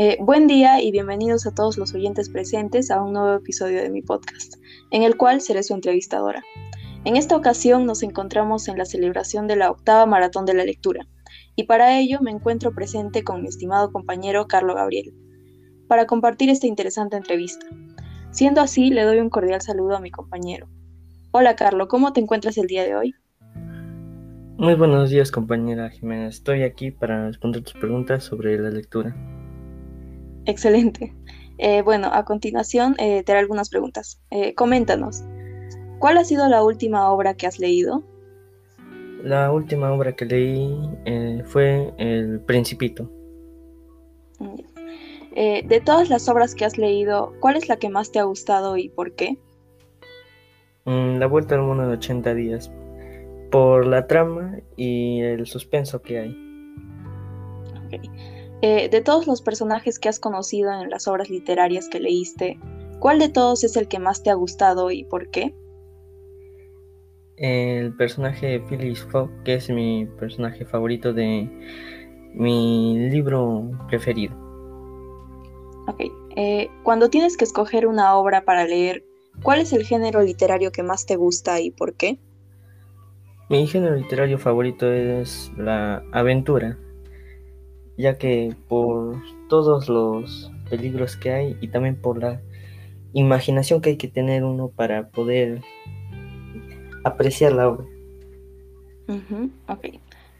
[0.00, 3.90] Eh, buen día y bienvenidos a todos los oyentes presentes a un nuevo episodio de
[3.90, 4.54] mi podcast,
[4.92, 6.44] en el cual seré su entrevistadora.
[7.04, 11.08] En esta ocasión nos encontramos en la celebración de la octava maratón de la lectura,
[11.56, 15.12] y para ello me encuentro presente con mi estimado compañero Carlo Gabriel,
[15.88, 17.66] para compartir esta interesante entrevista.
[18.30, 20.68] Siendo así, le doy un cordial saludo a mi compañero.
[21.32, 23.14] Hola Carlo, ¿cómo te encuentras el día de hoy?
[24.58, 29.16] Muy buenos días compañera Jimena, estoy aquí para responder tus preguntas sobre la lectura.
[30.48, 31.14] Excelente.
[31.58, 34.18] Eh, bueno, a continuación eh, te haré algunas preguntas.
[34.30, 35.22] Eh, coméntanos,
[35.98, 38.02] ¿cuál ha sido la última obra que has leído?
[39.22, 40.74] La última obra que leí
[41.44, 43.10] fue El Principito.
[45.34, 48.76] de todas las obras que has leído, ¿cuál es la que más te ha gustado
[48.76, 49.36] y por qué?
[50.86, 52.70] Mm, la Vuelta al Mundo de 80 días,
[53.50, 56.36] por la trama y el suspenso que hay.
[57.86, 58.37] Okay.
[58.60, 62.58] Eh, de todos los personajes que has conocido en las obras literarias que leíste,
[62.98, 65.54] ¿cuál de todos es el que más te ha gustado y por qué?
[67.36, 71.48] El personaje de Phyllis Fogg, que es mi personaje favorito de
[72.34, 74.34] mi libro preferido.
[75.86, 76.00] Ok.
[76.34, 79.04] Eh, cuando tienes que escoger una obra para leer,
[79.44, 82.18] ¿cuál es el género literario que más te gusta y por qué?
[83.48, 86.76] Mi género literario favorito es la aventura
[87.98, 89.16] ya que por
[89.48, 92.40] todos los peligros que hay y también por la
[93.12, 95.60] imaginación que hay que tener uno para poder
[97.04, 97.84] apreciar la obra.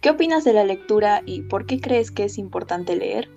[0.00, 3.28] ¿Qué opinas de la lectura y por qué crees que es importante leer?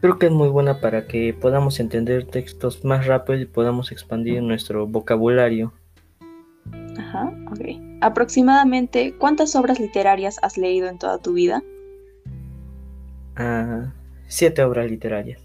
[0.00, 4.42] Creo que es muy buena para que podamos entender textos más rápido y podamos expandir
[4.42, 5.72] nuestro vocabulario.
[6.98, 7.32] Ajá.
[8.00, 11.62] Aproximadamente, ¿cuántas obras literarias has leído en toda tu vida?
[13.36, 13.92] Ah,
[14.28, 15.42] siete obras literarias.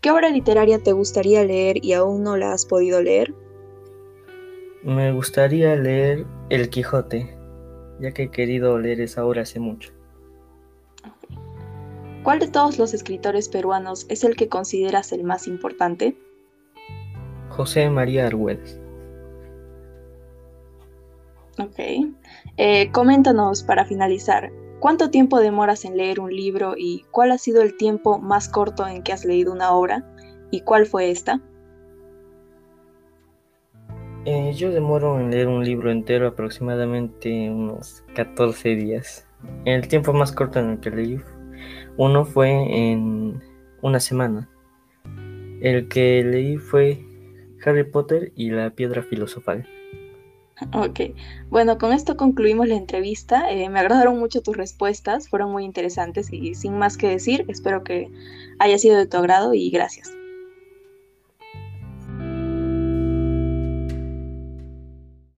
[0.00, 3.34] ¿Qué obra literaria te gustaría leer y aún no la has podido leer?
[4.82, 7.36] Me gustaría leer El Quijote,
[7.98, 9.92] ya que he querido leer esa obra hace mucho.
[12.22, 16.16] ¿Cuál de todos los escritores peruanos es el que consideras el más importante?
[17.48, 18.80] José María Argüelles.
[21.58, 21.78] Ok.
[22.58, 27.62] Eh, coméntanos para finalizar, ¿cuánto tiempo demoras en leer un libro y cuál ha sido
[27.62, 30.04] el tiempo más corto en que has leído una obra
[30.50, 31.40] y cuál fue esta?
[34.24, 39.26] Eh, yo demoro en leer un libro entero aproximadamente unos 14 días.
[39.64, 41.20] El tiempo más corto en el que leí
[41.96, 43.40] uno fue en
[43.82, 44.48] una semana.
[45.60, 47.02] El que leí fue
[47.64, 49.66] Harry Potter y la piedra filosofal.
[50.72, 51.00] Ok,
[51.50, 53.50] bueno, con esto concluimos la entrevista.
[53.50, 57.84] Eh, me agradaron mucho tus respuestas, fueron muy interesantes y sin más que decir, espero
[57.84, 58.10] que
[58.58, 60.10] haya sido de tu agrado y gracias.